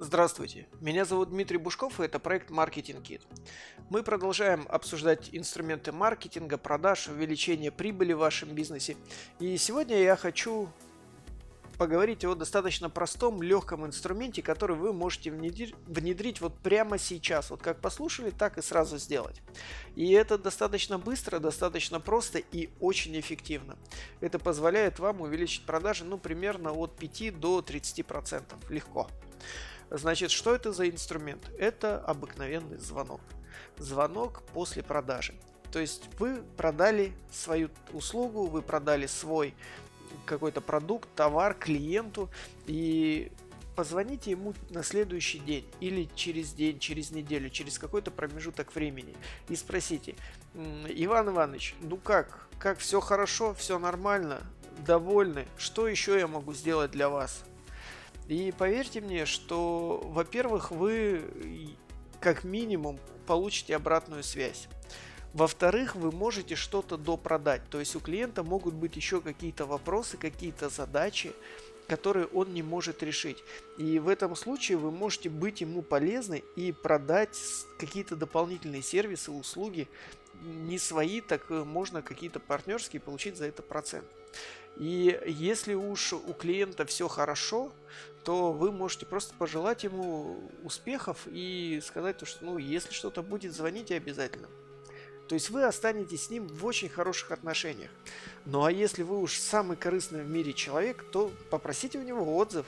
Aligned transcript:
Здравствуйте, 0.00 0.68
меня 0.80 1.04
зовут 1.04 1.30
Дмитрий 1.30 1.58
Бушков 1.58 1.98
и 1.98 2.04
это 2.04 2.20
проект 2.20 2.52
Marketing 2.52 3.02
Kit. 3.02 3.22
Мы 3.90 4.04
продолжаем 4.04 4.64
обсуждать 4.68 5.30
инструменты 5.32 5.90
маркетинга, 5.90 6.56
продаж, 6.56 7.08
увеличения 7.08 7.72
прибыли 7.72 8.12
в 8.12 8.18
вашем 8.18 8.50
бизнесе. 8.50 8.96
И 9.40 9.56
сегодня 9.56 10.00
я 10.00 10.14
хочу 10.14 10.68
поговорить 11.78 12.24
о 12.24 12.36
достаточно 12.36 12.88
простом, 12.88 13.42
легком 13.42 13.86
инструменте, 13.86 14.40
который 14.40 14.76
вы 14.76 14.92
можете 14.92 15.32
внедрить 15.32 16.40
вот 16.40 16.56
прямо 16.60 16.96
сейчас. 16.96 17.50
Вот 17.50 17.60
как 17.60 17.80
послушали, 17.80 18.30
так 18.30 18.56
и 18.56 18.62
сразу 18.62 18.98
сделать. 18.98 19.42
И 19.96 20.12
это 20.12 20.38
достаточно 20.38 21.00
быстро, 21.00 21.40
достаточно 21.40 21.98
просто 21.98 22.38
и 22.38 22.70
очень 22.78 23.18
эффективно. 23.18 23.76
Это 24.20 24.38
позволяет 24.38 25.00
вам 25.00 25.22
увеличить 25.22 25.66
продажи 25.66 26.04
ну 26.04 26.18
примерно 26.18 26.70
от 26.70 26.96
5 26.96 27.40
до 27.40 27.58
30%. 27.58 28.44
Легко. 28.70 29.08
Значит, 29.90 30.30
что 30.30 30.54
это 30.54 30.72
за 30.72 30.88
инструмент? 30.88 31.50
Это 31.58 31.98
обыкновенный 31.98 32.78
звонок. 32.78 33.20
Звонок 33.78 34.42
после 34.52 34.82
продажи. 34.82 35.34
То 35.72 35.78
есть 35.78 36.08
вы 36.18 36.42
продали 36.56 37.12
свою 37.30 37.70
услугу, 37.92 38.46
вы 38.46 38.62
продали 38.62 39.06
свой 39.06 39.54
какой-то 40.24 40.60
продукт, 40.60 41.08
товар 41.14 41.54
клиенту 41.54 42.30
и 42.66 43.30
позвоните 43.76 44.32
ему 44.32 44.54
на 44.70 44.82
следующий 44.82 45.38
день 45.38 45.64
или 45.80 46.08
через 46.14 46.52
день, 46.52 46.78
через 46.78 47.10
неделю, 47.10 47.50
через 47.50 47.78
какой-то 47.78 48.10
промежуток 48.10 48.74
времени 48.74 49.14
и 49.48 49.56
спросите, 49.56 50.16
Иван 50.88 51.28
Иванович, 51.28 51.74
ну 51.80 51.96
как, 51.96 52.48
как 52.58 52.78
все 52.78 53.00
хорошо, 53.00 53.54
все 53.54 53.78
нормально, 53.78 54.40
довольны, 54.84 55.46
что 55.58 55.86
еще 55.86 56.18
я 56.18 56.26
могу 56.26 56.54
сделать 56.54 56.90
для 56.90 57.08
вас? 57.08 57.44
И 58.28 58.52
поверьте 58.56 59.00
мне, 59.00 59.24
что, 59.24 60.02
во-первых, 60.04 60.70
вы 60.70 61.24
как 62.20 62.44
минимум 62.44 62.98
получите 63.26 63.74
обратную 63.74 64.22
связь. 64.22 64.68
Во-вторых, 65.32 65.94
вы 65.96 66.12
можете 66.12 66.54
что-то 66.54 66.96
допродать. 66.96 67.62
То 67.70 67.80
есть 67.80 67.96
у 67.96 68.00
клиента 68.00 68.42
могут 68.42 68.74
быть 68.74 68.96
еще 68.96 69.20
какие-то 69.20 69.66
вопросы, 69.66 70.16
какие-то 70.16 70.68
задачи, 70.68 71.32
которые 71.86 72.26
он 72.26 72.52
не 72.52 72.62
может 72.62 73.02
решить. 73.02 73.38
И 73.78 73.98
в 73.98 74.08
этом 74.08 74.36
случае 74.36 74.76
вы 74.76 74.90
можете 74.90 75.30
быть 75.30 75.62
ему 75.62 75.80
полезны 75.80 76.42
и 76.54 76.72
продать 76.72 77.38
какие-то 77.78 78.14
дополнительные 78.14 78.82
сервисы, 78.82 79.30
услуги, 79.30 79.88
не 80.42 80.78
свои, 80.78 81.20
так 81.20 81.48
можно 81.50 82.02
какие-то 82.02 82.40
партнерские 82.40 83.00
получить 83.00 83.36
за 83.36 83.46
это 83.46 83.62
процент. 83.62 84.04
И 84.78 85.20
если 85.26 85.74
уж 85.74 86.12
у 86.12 86.32
клиента 86.34 86.86
все 86.86 87.08
хорошо, 87.08 87.72
то 88.24 88.52
вы 88.52 88.70
можете 88.70 89.06
просто 89.06 89.34
пожелать 89.34 89.84
ему 89.84 90.38
успехов 90.62 91.26
и 91.26 91.80
сказать, 91.84 92.24
что 92.26 92.44
ну, 92.44 92.58
если 92.58 92.92
что-то 92.92 93.22
будет, 93.22 93.54
звоните 93.54 93.96
обязательно. 93.96 94.48
То 95.28 95.34
есть 95.34 95.50
вы 95.50 95.64
останетесь 95.64 96.24
с 96.24 96.30
ним 96.30 96.46
в 96.46 96.64
очень 96.64 96.88
хороших 96.88 97.30
отношениях. 97.30 97.90
Ну 98.46 98.64
а 98.64 98.72
если 98.72 99.02
вы 99.02 99.20
уж 99.20 99.38
самый 99.38 99.76
корыстный 99.76 100.22
в 100.22 100.28
мире 100.28 100.54
человек, 100.54 101.04
то 101.12 101.30
попросите 101.50 101.98
у 101.98 102.02
него 102.02 102.36
отзыв. 102.36 102.66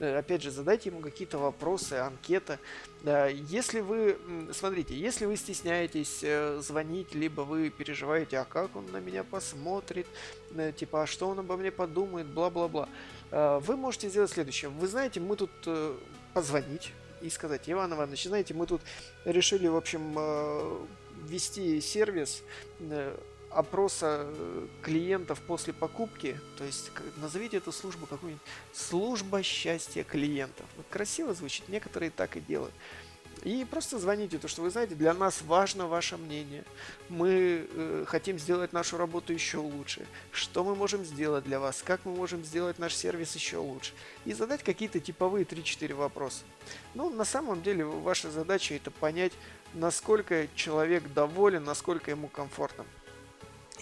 Э, 0.00 0.18
опять 0.18 0.42
же, 0.42 0.50
задайте 0.50 0.88
ему 0.88 1.00
какие-то 1.00 1.38
вопросы, 1.38 1.94
анкета. 1.94 2.58
Если 3.04 3.80
вы, 3.80 4.18
смотрите, 4.52 4.96
если 4.96 5.26
вы 5.26 5.36
стесняетесь 5.36 6.20
э, 6.22 6.58
звонить, 6.60 7.14
либо 7.14 7.42
вы 7.42 7.70
переживаете, 7.70 8.38
а 8.38 8.44
как 8.44 8.74
он 8.74 8.90
на 8.90 8.96
меня 8.96 9.24
посмотрит, 9.24 10.06
э, 10.56 10.72
типа, 10.74 11.02
а 11.02 11.06
что 11.06 11.28
он 11.28 11.38
обо 11.38 11.56
мне 11.56 11.70
подумает, 11.70 12.26
бла-бла-бла, 12.26 12.88
вы 13.30 13.76
можете 13.76 14.08
сделать 14.08 14.32
следующее. 14.32 14.70
Вы 14.70 14.88
знаете, 14.88 15.20
мы 15.20 15.36
тут 15.36 15.50
позвонить 16.34 16.92
и 17.20 17.30
сказать, 17.30 17.62
Иван 17.66 17.92
Иванович, 17.92 18.24
знаете, 18.24 18.54
мы 18.54 18.66
тут 18.66 18.80
решили, 19.24 19.68
в 19.68 19.76
общем, 19.76 20.88
ввести 21.28 21.80
сервис 21.80 22.42
э, 22.80 23.16
опроса 23.50 24.26
э, 24.26 24.66
клиентов 24.82 25.40
после 25.46 25.72
покупки, 25.72 26.38
то 26.56 26.64
есть 26.64 26.90
назовите 27.16 27.58
эту 27.58 27.72
службу 27.72 28.06
какую-нибудь 28.06 28.42
служба 28.72 29.42
счастья 29.42 30.04
клиентов. 30.04 30.66
Вот 30.76 30.86
красиво 30.88 31.34
звучит, 31.34 31.68
некоторые 31.68 32.10
так 32.10 32.36
и 32.36 32.40
делают. 32.40 32.74
И 33.42 33.64
просто 33.64 33.98
звоните, 33.98 34.38
то 34.38 34.48
что 34.48 34.62
вы 34.62 34.70
знаете, 34.70 34.94
для 34.94 35.14
нас 35.14 35.40
важно 35.42 35.86
ваше 35.86 36.16
мнение. 36.18 36.64
Мы 37.08 37.66
э, 37.70 38.04
хотим 38.06 38.38
сделать 38.38 38.72
нашу 38.72 38.98
работу 38.98 39.32
еще 39.32 39.58
лучше. 39.58 40.06
Что 40.30 40.62
мы 40.62 40.74
можем 40.74 41.04
сделать 41.04 41.44
для 41.44 41.58
вас? 41.58 41.82
Как 41.82 42.04
мы 42.04 42.14
можем 42.14 42.44
сделать 42.44 42.78
наш 42.78 42.94
сервис 42.94 43.34
еще 43.34 43.56
лучше? 43.56 43.92
И 44.26 44.34
задать 44.34 44.62
какие-то 44.62 45.00
типовые 45.00 45.46
3-4 45.46 45.94
вопроса. 45.94 46.44
Ну, 46.94 47.08
на 47.08 47.24
самом 47.24 47.62
деле, 47.62 47.84
ваша 47.84 48.30
задача 48.30 48.74
это 48.74 48.90
понять, 48.90 49.32
насколько 49.72 50.46
человек 50.54 51.04
доволен, 51.14 51.64
насколько 51.64 52.10
ему 52.10 52.28
комфортно. 52.28 52.84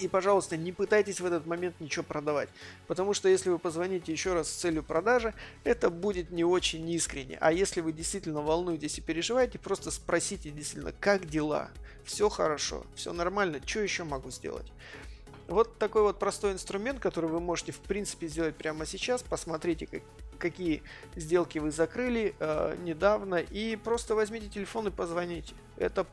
И, 0.00 0.08
пожалуйста, 0.08 0.56
не 0.56 0.72
пытайтесь 0.72 1.20
в 1.20 1.26
этот 1.26 1.46
момент 1.46 1.80
ничего 1.80 2.02
продавать. 2.02 2.48
Потому 2.86 3.14
что 3.14 3.28
если 3.28 3.50
вы 3.50 3.58
позвоните 3.58 4.12
еще 4.12 4.34
раз 4.34 4.48
с 4.48 4.54
целью 4.54 4.82
продажи, 4.82 5.34
это 5.64 5.90
будет 5.90 6.30
не 6.30 6.44
очень 6.44 6.88
искренне. 6.90 7.38
А 7.40 7.52
если 7.52 7.80
вы 7.80 7.92
действительно 7.92 8.42
волнуетесь 8.42 8.98
и 8.98 9.00
переживаете, 9.00 9.58
просто 9.58 9.90
спросите 9.90 10.50
действительно, 10.50 10.92
как 10.92 11.26
дела? 11.26 11.70
Все 12.04 12.28
хорошо, 12.28 12.86
все 12.94 13.12
нормально, 13.12 13.60
что 13.64 13.80
еще 13.80 14.04
могу 14.04 14.30
сделать? 14.30 14.70
Вот 15.48 15.78
такой 15.78 16.02
вот 16.02 16.18
простой 16.18 16.52
инструмент, 16.52 16.98
который 16.98 17.30
вы 17.30 17.40
можете 17.40 17.72
в 17.72 17.78
принципе 17.78 18.26
сделать 18.26 18.56
прямо 18.56 18.84
сейчас. 18.84 19.22
Посмотрите, 19.22 19.86
как, 19.86 20.02
какие 20.38 20.82
сделки 21.14 21.58
вы 21.58 21.70
закрыли 21.70 22.34
э, 22.38 22.76
недавно 22.82 23.36
и 23.36 23.76
просто 23.76 24.14
возьмите 24.16 24.48
телефон 24.48 24.88
и 24.88 24.90
позвоните. 24.90 25.54
Это 25.76 26.06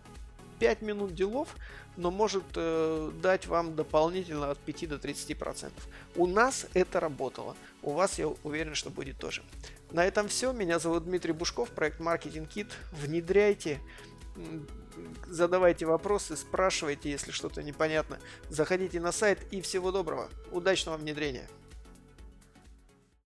5 0.54 0.82
минут 0.82 1.14
делов, 1.14 1.56
но 1.98 2.12
может 2.12 2.44
э, 2.56 3.12
дать 3.22 3.48
вам 3.48 3.76
дополнительно 3.76 4.52
от 4.52 4.60
5 4.60 4.90
до 4.90 4.96
30%. 4.96 5.72
У 6.16 6.28
нас 6.28 6.68
это 6.74 7.00
работало. 7.00 7.56
У 7.82 7.92
вас, 7.92 8.20
я 8.20 8.28
уверен, 8.44 8.76
что 8.76 8.90
будет 8.90 9.18
тоже. 9.18 9.44
На 9.92 10.06
этом 10.06 10.28
все. 10.28 10.52
Меня 10.54 10.80
зовут 10.80 11.06
Дмитрий 11.06 11.34
Бушков, 11.34 11.70
проект 11.70 12.00
Marketing 12.00 12.48
Kit. 12.48 12.72
Внедряйте, 12.92 13.80
задавайте 15.28 15.86
вопросы, 15.86 16.36
спрашивайте, 16.36 17.12
если 17.12 17.32
что-то 17.32 17.62
непонятно. 17.64 18.20
Заходите 18.50 19.00
на 19.00 19.12
сайт 19.12 19.40
и 19.52 19.62
всего 19.62 19.92
доброго. 19.92 20.30
Удачного 20.52 20.98
внедрения! 20.98 21.48